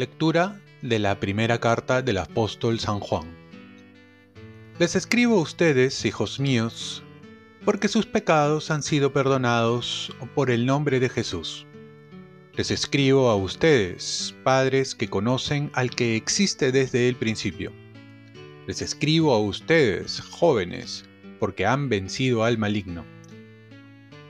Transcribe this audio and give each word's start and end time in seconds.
Lectura 0.00 0.58
de 0.80 0.98
la 0.98 1.20
primera 1.20 1.58
carta 1.58 2.00
del 2.00 2.16
apóstol 2.16 2.80
San 2.80 3.00
Juan. 3.00 3.36
Les 4.78 4.96
escribo 4.96 5.36
a 5.36 5.42
ustedes, 5.42 6.06
hijos 6.06 6.40
míos, 6.40 7.02
porque 7.66 7.86
sus 7.86 8.06
pecados 8.06 8.70
han 8.70 8.82
sido 8.82 9.12
perdonados 9.12 10.10
por 10.34 10.50
el 10.50 10.64
nombre 10.64 11.00
de 11.00 11.10
Jesús. 11.10 11.66
Les 12.56 12.72
escribo 12.72 13.30
a 13.30 13.36
ustedes, 13.36 14.34
padres 14.42 14.96
que 14.96 15.08
conocen 15.08 15.70
al 15.72 15.90
que 15.90 16.16
existe 16.16 16.72
desde 16.72 17.08
el 17.08 17.14
principio. 17.14 17.72
Les 18.66 18.82
escribo 18.82 19.32
a 19.32 19.38
ustedes, 19.38 20.20
jóvenes, 20.20 21.04
porque 21.38 21.64
han 21.64 21.88
vencido 21.88 22.42
al 22.42 22.58
maligno. 22.58 23.04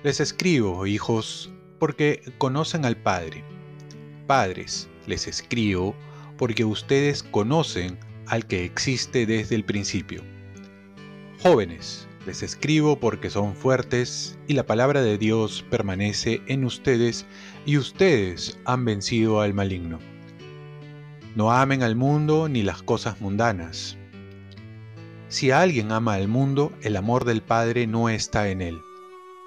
Les 0.02 0.20
escribo, 0.20 0.86
hijos, 0.86 1.50
porque 1.78 2.22
conocen 2.36 2.84
al 2.84 2.96
Padre. 2.96 3.42
Padres, 4.26 4.86
les 5.06 5.26
escribo 5.26 5.96
porque 6.36 6.66
ustedes 6.66 7.22
conocen 7.22 7.98
al 8.26 8.46
que 8.46 8.66
existe 8.66 9.24
desde 9.24 9.56
el 9.56 9.64
principio. 9.64 10.22
Jóvenes, 11.42 12.06
les 12.26 12.42
escribo 12.42 12.98
porque 13.00 13.30
son 13.30 13.54
fuertes 13.54 14.38
y 14.46 14.54
la 14.54 14.66
palabra 14.66 15.02
de 15.02 15.16
Dios 15.16 15.64
permanece 15.70 16.42
en 16.46 16.64
ustedes 16.64 17.26
y 17.64 17.78
ustedes 17.78 18.58
han 18.64 18.84
vencido 18.84 19.40
al 19.40 19.54
maligno. 19.54 19.98
No 21.34 21.52
amen 21.52 21.82
al 21.82 21.96
mundo 21.96 22.48
ni 22.48 22.62
las 22.62 22.82
cosas 22.82 23.20
mundanas. 23.20 23.96
Si 25.28 25.50
alguien 25.50 25.92
ama 25.92 26.14
al 26.14 26.28
mundo, 26.28 26.72
el 26.82 26.96
amor 26.96 27.24
del 27.24 27.40
Padre 27.40 27.86
no 27.86 28.08
está 28.08 28.48
en 28.48 28.60
él, 28.60 28.80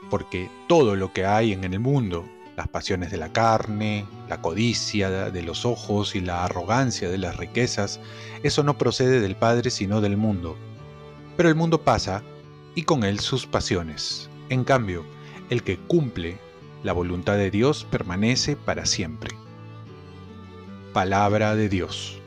porque 0.09 0.49
todo 0.67 0.95
lo 0.95 1.11
que 1.11 1.25
hay 1.25 1.51
en 1.51 1.65
el 1.65 1.79
mundo, 1.79 2.25
las 2.55 2.69
pasiones 2.69 3.11
de 3.11 3.17
la 3.17 3.33
carne, 3.33 4.05
la 4.29 4.41
codicia 4.41 5.29
de 5.29 5.41
los 5.41 5.65
ojos 5.65 6.15
y 6.15 6.21
la 6.21 6.45
arrogancia 6.45 7.09
de 7.09 7.17
las 7.17 7.35
riquezas, 7.35 7.99
eso 8.43 8.63
no 8.63 8.77
procede 8.77 9.19
del 9.19 9.35
Padre 9.35 9.69
sino 9.69 9.99
del 9.99 10.15
mundo. 10.15 10.57
Pero 11.35 11.49
el 11.49 11.55
mundo 11.55 11.81
pasa 11.81 12.23
y 12.75 12.83
con 12.83 13.03
él 13.03 13.19
sus 13.19 13.45
pasiones. 13.45 14.29
En 14.49 14.63
cambio, 14.63 15.03
el 15.49 15.63
que 15.63 15.77
cumple 15.77 16.37
la 16.83 16.93
voluntad 16.93 17.35
de 17.35 17.51
Dios 17.51 17.85
permanece 17.89 18.55
para 18.55 18.85
siempre. 18.85 19.35
Palabra 20.93 21.55
de 21.55 21.69
Dios. 21.69 22.19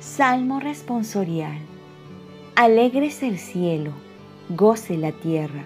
Salmo 0.00 0.60
responsorial. 0.60 1.58
Alegres 2.54 3.22
el 3.22 3.38
cielo, 3.38 3.92
goce 4.48 4.96
la 4.96 5.12
tierra 5.12 5.64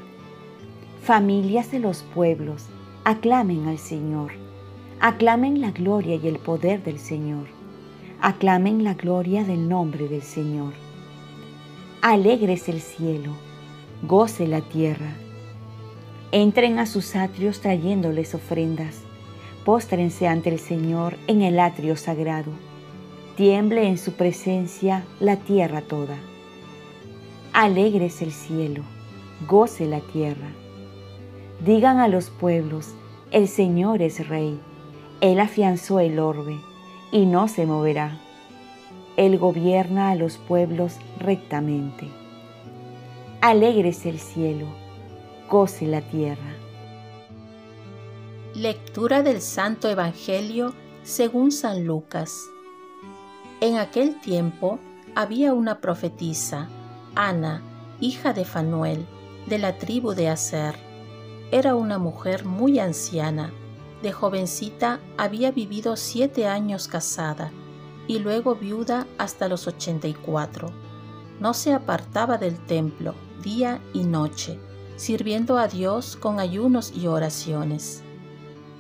Familias 1.03 1.71
de 1.71 1.79
los 1.79 2.03
pueblos, 2.03 2.67
aclamen 3.05 3.69
al 3.69 3.79
Señor. 3.79 4.33
Aclamen 5.01 5.63
la 5.63 5.71
gloria 5.71 6.17
y 6.17 6.29
el 6.29 6.39
poder 6.39 6.85
del 6.85 6.99
Señor. 6.99 7.47
Aclamen 8.21 8.85
la 8.85 8.93
gloria 8.93 9.43
del 9.43 9.67
nombre 9.67 10.09
del 10.09 10.21
Señor. 10.21 10.75
Alegres 12.03 12.71
el 12.71 12.81
cielo, 12.81 13.33
goce 14.03 14.47
la 14.47 14.63
tierra. 14.63 15.13
Entren 16.33 16.79
a 16.79 16.87
sus 16.87 17.15
atrios 17.15 17.61
trayéndoles 17.61 18.35
ofrendas. 18.35 19.03
Póstrense 19.67 20.27
ante 20.27 20.49
el 20.49 20.59
Señor 20.59 21.19
en 21.27 21.43
el 21.43 21.61
atrio 21.61 21.97
sagrado. 21.97 22.53
Tiemble 23.37 23.87
en 23.87 23.99
su 23.99 24.15
presencia 24.15 25.05
la 25.21 25.37
tierra 25.37 25.83
toda. 25.83 26.17
Alegres 27.53 28.23
el 28.23 28.33
cielo, 28.33 28.83
goce 29.47 29.85
la 29.85 30.01
tierra. 30.01 30.53
Digan 31.63 31.99
a 31.99 32.09
los 32.09 32.31
pueblos, 32.31 32.95
el 33.31 33.47
Señor 33.47 34.01
es 34.01 34.27
rey. 34.27 34.59
Él 35.21 35.39
afianzó 35.39 36.01
el 36.01 36.19
orbe 36.19 36.59
y 37.13 37.27
no 37.27 37.47
se 37.47 37.67
moverá. 37.67 38.19
Él 39.17 39.39
gobierna 39.39 40.11
a 40.11 40.15
los 40.15 40.39
pueblos 40.39 40.97
rectamente. 41.19 42.09
Alegres 43.41 44.07
el 44.07 44.19
cielo, 44.19 44.67
goce 45.49 45.87
la 45.87 46.01
tierra. 46.01 46.55
Lectura 48.55 49.23
del 49.23 49.41
Santo 49.41 49.89
Evangelio 49.89 50.75
según 51.03 51.53
San 51.53 51.85
Lucas. 51.85 52.39
En 53.61 53.77
aquel 53.77 54.21
tiempo 54.21 54.79
había 55.15 55.53
una 55.55 55.81
profetisa, 55.81 56.69
Ana, 57.15 57.63
hija 58.01 58.33
de 58.33 58.45
Fanuel, 58.45 59.07
de 59.47 59.59
la 59.59 59.79
tribu 59.79 60.15
de 60.15 60.29
Aser 60.29 60.91
era 61.53 61.75
una 61.75 61.99
mujer 61.99 62.45
muy 62.45 62.79
anciana. 62.79 63.53
De 64.03 64.13
jovencita 64.13 65.01
había 65.19 65.51
vivido 65.51 65.97
siete 65.97 66.47
años 66.47 66.87
casada 66.87 67.53
y 68.07 68.19
luego 68.19 68.55
viuda 68.55 69.07
hasta 69.19 69.49
los 69.49 69.67
84. 69.67 70.71
No 71.41 71.55
se 71.55 71.73
apartaba 71.73 72.39
del 72.39 72.59
templo 72.67 73.15
día 73.43 73.81
y 73.93 74.05
noche, 74.05 74.59
sirviendo 74.97 75.59
a 75.59 75.69
Dios 75.69 76.17
con 76.17 76.41
ayunos 76.41 76.93
y 76.95 77.07
oraciones. 77.07 78.03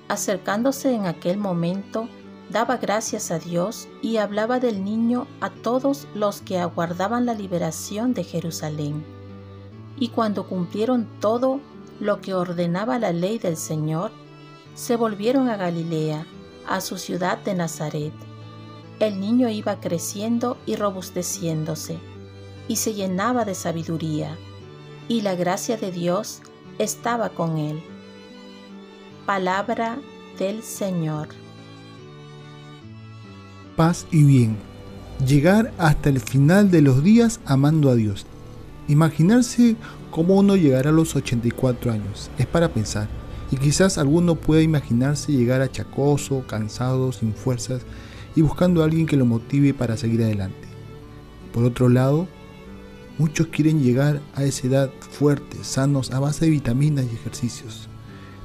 Acercándose 0.09 0.95
en 0.95 1.07
aquel 1.07 1.39
momento, 1.39 2.09
daba 2.51 2.77
gracias 2.77 3.31
a 3.31 3.39
Dios 3.39 3.89
y 4.03 4.17
hablaba 4.17 4.61
del 4.61 4.85
niño 4.85 5.27
a 5.41 5.51
todos 5.51 6.07
los 6.15 6.43
que 6.43 6.59
aguardaban 6.59 7.27
la 7.27 7.35
liberación 7.35 8.13
de 8.13 8.25
Jerusalén. 8.25 9.05
Y 9.99 10.09
cuando 10.09 10.47
cumplieron 10.47 11.09
todo 11.21 11.61
lo 12.01 12.21
que 12.21 12.35
ordenaba 12.35 12.99
la 12.99 13.13
ley 13.13 13.39
del 13.39 13.57
Señor, 13.57 14.11
se 14.75 14.97
volvieron 14.97 15.49
a 15.49 15.57
Galilea, 15.57 16.27
a 16.67 16.81
su 16.81 16.97
ciudad 16.97 17.39
de 17.39 17.55
Nazaret. 17.55 18.13
El 19.01 19.19
niño 19.19 19.49
iba 19.49 19.81
creciendo 19.81 20.59
y 20.67 20.77
robusteciéndose, 20.77 21.99
y 22.69 22.77
se 22.77 22.93
llenaba 22.93 23.47
de 23.47 23.55
sabiduría, 23.55 24.37
y 25.09 25.23
la 25.23 25.35
gracia 25.35 25.79
de 25.79 25.91
Dios 25.91 26.43
estaba 26.79 27.31
con 27.31 27.57
él. 27.57 27.81
Palabra 29.25 29.97
del 30.39 30.63
Señor. 30.63 31.29
Paz 33.75 34.07
y 34.11 34.23
bien. 34.23 34.59
Llegar 35.27 35.73
hasta 35.79 36.11
el 36.11 36.21
final 36.21 36.71
de 36.71 36.83
los 36.83 37.03
días 37.03 37.41
amando 37.47 37.89
a 37.89 37.95
Dios. 37.95 38.27
Imaginarse 38.87 39.77
cómo 40.11 40.35
uno 40.35 40.57
llegará 40.57 40.91
a 40.91 40.93
los 40.93 41.17
84 41.17 41.91
años. 41.91 42.31
Es 42.37 42.47
para 42.47 42.69
pensar. 42.69 43.09
Y 43.51 43.57
quizás 43.57 43.97
alguno 43.97 44.35
pueda 44.35 44.61
imaginarse 44.61 45.33
llegar 45.33 45.63
achacoso, 45.63 46.45
cansado, 46.47 47.13
sin 47.13 47.33
fuerzas 47.33 47.81
y 48.37 48.43
buscando 48.43 48.81
a 48.81 48.85
alguien 48.85 49.07
que 49.07 49.17
lo 49.17 49.27
motive 49.27 49.75
para 49.75 49.97
seguir 49.97 50.23
adelante. 50.23 50.69
Por 51.53 51.65
otro 51.65 51.89
lado, 51.89 52.29
muchos 53.19 53.49
quieren 53.49 53.83
llegar 53.83 54.21
a 54.35 54.45
esa 54.45 54.67
edad 54.67 54.91
fuertes, 55.11 55.67
sanos, 55.67 56.11
a 56.13 56.21
base 56.21 56.45
de 56.45 56.53
vitaminas 56.53 57.07
y 57.11 57.15
ejercicios. 57.15 57.89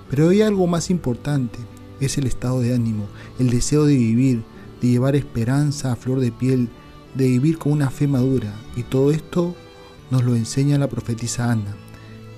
Pero 0.10 0.30
hay 0.30 0.42
algo 0.42 0.68
más 0.68 0.90
importante, 0.90 1.60
es 2.00 2.18
el 2.18 2.28
estado 2.28 2.60
de 2.60 2.74
ánimo, 2.74 3.08
el 3.40 3.50
deseo 3.50 3.86
de 3.86 3.96
vivir, 3.96 4.44
de 4.82 4.90
llevar 4.90 5.16
esperanza 5.16 5.92
a 5.92 5.96
flor 5.96 6.20
de 6.20 6.32
piel, 6.32 6.70
de 7.16 7.28
vivir 7.28 7.58
con 7.58 7.72
una 7.72 7.90
fe 7.90 8.08
madura. 8.08 8.54
Y 8.76 8.84
todo 8.84 9.12
esto 9.12 9.56
nos 10.12 10.24
lo 10.24 10.36
enseña 10.36 10.78
la 10.78 10.90
profetisa 10.90 11.52
Ana, 11.52 11.76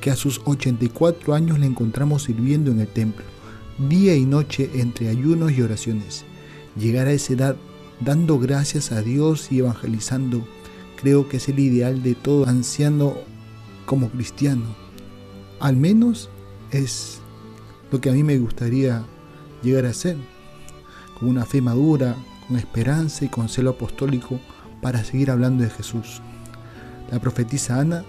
que 0.01 0.11
a 0.11 0.15
sus 0.15 0.41
84 0.45 1.33
años 1.33 1.59
la 1.59 1.65
encontramos 1.65 2.23
sirviendo 2.23 2.71
en 2.71 2.79
el 2.79 2.87
templo, 2.87 3.25
día 3.89 4.15
y 4.15 4.25
noche 4.25 4.69
entre 4.75 5.09
ayunos 5.09 5.51
y 5.51 5.61
oraciones. 5.61 6.25
Llegar 6.79 7.07
a 7.07 7.11
esa 7.11 7.33
edad 7.33 7.55
dando 7.99 8.39
gracias 8.39 8.91
a 8.91 9.01
Dios 9.01 9.51
y 9.51 9.59
evangelizando, 9.59 10.47
creo 11.01 11.27
que 11.27 11.38
es 11.38 11.50
el 11.50 11.59
ideal 11.59 12.03
de 12.03 12.15
todo 12.15 12.47
anciano 12.47 13.15
como 13.85 14.09
cristiano. 14.09 14.75
Al 15.59 15.75
menos 15.75 16.29
es 16.71 17.19
lo 17.91 18.00
que 18.00 18.09
a 18.09 18.13
mí 18.13 18.24
me 18.24 18.38
gustaría 18.38 19.03
llegar 19.63 19.85
a 19.85 19.94
ser, 19.94 20.18
con 21.19 21.29
una 21.29 21.45
fe 21.45 21.62
madura, 21.62 22.15
con 22.47 22.57
esperanza 22.57 23.25
y 23.25 23.29
con 23.29 23.50
celo 23.50 23.71
apostólico 23.71 24.39
para 24.81 25.03
seguir 25.03 25.31
hablando 25.31 25.63
de 25.63 25.69
Jesús. 25.69 26.21
La 27.12 27.19
profetisa 27.19 27.79
Ana 27.79 28.03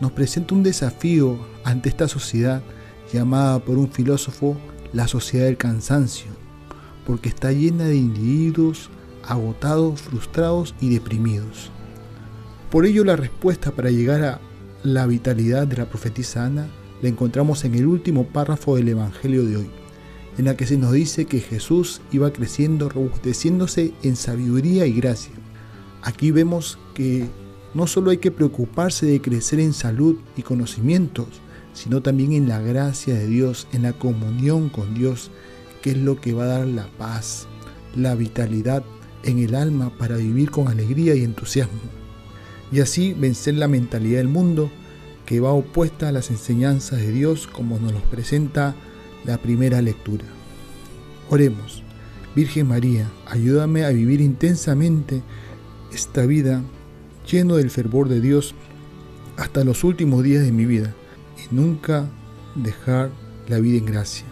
nos 0.00 0.12
presenta 0.12 0.54
un 0.54 0.62
desafío 0.62 1.38
ante 1.64 1.88
esta 1.88 2.08
sociedad 2.08 2.62
llamada 3.12 3.60
por 3.60 3.78
un 3.78 3.90
filósofo 3.90 4.56
la 4.92 5.08
sociedad 5.08 5.46
del 5.46 5.56
cansancio, 5.56 6.41
porque 7.06 7.28
está 7.28 7.52
llena 7.52 7.84
de 7.84 7.96
individuos 7.96 8.90
agotados, 9.24 10.00
frustrados 10.02 10.74
y 10.80 10.90
deprimidos. 10.90 11.70
Por 12.70 12.86
ello 12.86 13.04
la 13.04 13.16
respuesta 13.16 13.70
para 13.70 13.90
llegar 13.90 14.24
a 14.24 14.40
la 14.82 15.06
vitalidad 15.06 15.66
de 15.66 15.76
la 15.76 15.88
profetisa 15.88 16.46
Ana 16.46 16.66
la 17.02 17.08
encontramos 17.08 17.64
en 17.64 17.74
el 17.74 17.86
último 17.86 18.26
párrafo 18.26 18.76
del 18.76 18.88
Evangelio 18.88 19.44
de 19.44 19.56
hoy, 19.56 19.70
en 20.38 20.44
la 20.44 20.56
que 20.56 20.66
se 20.66 20.78
nos 20.78 20.92
dice 20.92 21.26
que 21.26 21.40
Jesús 21.40 22.00
iba 22.12 22.32
creciendo, 22.32 22.88
robusteciéndose 22.88 23.92
en 24.02 24.16
sabiduría 24.16 24.86
y 24.86 24.92
gracia. 24.92 25.34
Aquí 26.02 26.30
vemos 26.30 26.78
que 26.94 27.26
no 27.74 27.86
solo 27.86 28.10
hay 28.10 28.18
que 28.18 28.30
preocuparse 28.30 29.06
de 29.06 29.20
crecer 29.20 29.60
en 29.60 29.72
salud 29.72 30.16
y 30.36 30.42
conocimientos, 30.42 31.26
sino 31.74 32.02
también 32.02 32.32
en 32.32 32.48
la 32.48 32.60
gracia 32.60 33.14
de 33.14 33.26
Dios, 33.26 33.66
en 33.72 33.82
la 33.82 33.92
comunión 33.92 34.68
con 34.68 34.94
Dios, 34.94 35.30
que 35.82 35.90
es 35.90 35.98
lo 35.98 36.20
que 36.20 36.32
va 36.32 36.44
a 36.44 36.58
dar 36.58 36.66
la 36.66 36.86
paz, 36.98 37.46
la 37.94 38.14
vitalidad 38.14 38.84
en 39.24 39.38
el 39.38 39.54
alma 39.54 39.90
para 39.98 40.16
vivir 40.16 40.50
con 40.50 40.68
alegría 40.68 41.14
y 41.14 41.24
entusiasmo. 41.24 41.80
Y 42.70 42.80
así 42.80 43.12
vencer 43.12 43.54
la 43.54 43.68
mentalidad 43.68 44.18
del 44.18 44.28
mundo 44.28 44.70
que 45.26 45.40
va 45.40 45.52
opuesta 45.52 46.08
a 46.08 46.12
las 46.12 46.30
enseñanzas 46.30 47.00
de 47.00 47.12
Dios 47.12 47.46
como 47.46 47.78
nos 47.78 47.92
los 47.92 48.02
presenta 48.02 48.74
la 49.24 49.38
primera 49.38 49.82
lectura. 49.82 50.24
Oremos. 51.28 51.82
Virgen 52.34 52.68
María, 52.68 53.10
ayúdame 53.26 53.84
a 53.84 53.90
vivir 53.90 54.22
intensamente 54.22 55.22
esta 55.92 56.24
vida 56.24 56.62
lleno 57.30 57.56
del 57.56 57.68
fervor 57.68 58.08
de 58.08 58.22
Dios 58.22 58.54
hasta 59.36 59.64
los 59.64 59.84
últimos 59.84 60.22
días 60.22 60.42
de 60.42 60.52
mi 60.52 60.64
vida 60.64 60.94
y 61.36 61.54
nunca 61.54 62.08
dejar 62.54 63.10
la 63.48 63.58
vida 63.58 63.78
en 63.78 63.84
gracia. 63.84 64.31